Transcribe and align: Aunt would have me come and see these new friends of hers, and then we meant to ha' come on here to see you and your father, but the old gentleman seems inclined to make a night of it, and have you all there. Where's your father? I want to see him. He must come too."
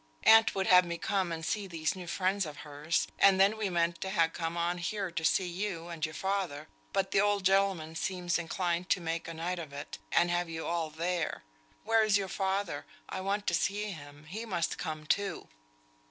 Aunt 0.23 0.55
would 0.55 0.65
have 0.65 0.83
me 0.83 0.97
come 0.97 1.31
and 1.31 1.45
see 1.45 1.67
these 1.67 1.95
new 1.95 2.07
friends 2.07 2.47
of 2.47 2.61
hers, 2.65 3.05
and 3.19 3.39
then 3.39 3.55
we 3.55 3.69
meant 3.69 4.01
to 4.01 4.09
ha' 4.09 4.33
come 4.33 4.57
on 4.57 4.79
here 4.79 5.11
to 5.11 5.23
see 5.23 5.47
you 5.47 5.89
and 5.89 6.03
your 6.03 6.15
father, 6.15 6.67
but 6.91 7.11
the 7.11 7.21
old 7.21 7.43
gentleman 7.45 7.93
seems 7.95 8.39
inclined 8.39 8.89
to 8.89 8.99
make 8.99 9.27
a 9.27 9.33
night 9.35 9.59
of 9.59 9.71
it, 9.71 9.99
and 10.11 10.31
have 10.31 10.49
you 10.49 10.65
all 10.65 10.89
there. 10.89 11.43
Where's 11.83 12.17
your 12.17 12.29
father? 12.29 12.87
I 13.09 13.21
want 13.21 13.45
to 13.45 13.53
see 13.53 13.91
him. 13.91 14.23
He 14.23 14.43
must 14.43 14.79
come 14.79 15.05
too." 15.05 15.49